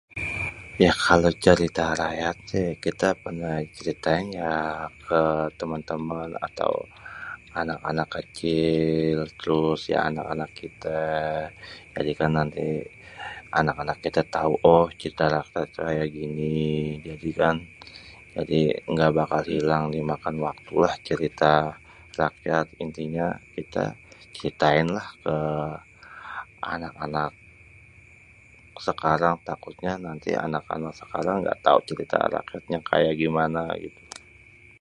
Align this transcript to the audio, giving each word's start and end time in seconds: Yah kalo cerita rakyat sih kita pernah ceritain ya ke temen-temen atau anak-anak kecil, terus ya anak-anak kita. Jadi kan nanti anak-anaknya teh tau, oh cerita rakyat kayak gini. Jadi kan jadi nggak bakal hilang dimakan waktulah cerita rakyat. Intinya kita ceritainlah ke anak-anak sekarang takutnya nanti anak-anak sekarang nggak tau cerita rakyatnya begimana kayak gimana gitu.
Yah 0.83 0.95
kalo 1.05 1.27
cerita 1.45 1.85
rakyat 2.01 2.37
sih 2.51 2.67
kita 2.85 3.09
pernah 3.23 3.55
ceritain 3.75 4.27
ya 4.41 4.53
ke 5.07 5.21
temen-temen 5.59 6.29
atau 6.47 6.71
anak-anak 7.61 8.09
kecil, 8.17 9.17
terus 9.39 9.79
ya 9.93 9.97
anak-anak 10.09 10.51
kita. 10.61 11.01
Jadi 11.95 12.11
kan 12.19 12.31
nanti 12.37 12.67
anak-anaknya 13.59 14.09
teh 14.15 14.27
tau, 14.35 14.51
oh 14.73 14.85
cerita 14.99 15.23
rakyat 15.37 15.69
kayak 15.79 16.07
gini. 16.17 16.57
Jadi 17.07 17.29
kan 17.41 17.55
jadi 18.35 18.59
nggak 18.93 19.11
bakal 19.19 19.41
hilang 19.53 19.83
dimakan 19.95 20.35
waktulah 20.47 20.93
cerita 21.07 21.51
rakyat. 22.21 22.65
Intinya 22.83 23.27
kita 23.55 23.83
ceritainlah 24.35 25.07
ke 25.25 25.35
anak-anak 26.75 27.31
sekarang 28.87 29.35
takutnya 29.49 29.93
nanti 30.07 30.31
anak-anak 30.45 30.93
sekarang 31.01 31.35
nggak 31.43 31.59
tau 31.65 31.77
cerita 31.87 32.17
rakyatnya 32.35 32.77
begimana 32.81 32.89
kayak 32.89 33.15
gimana 33.23 33.63
gitu. 33.83 34.01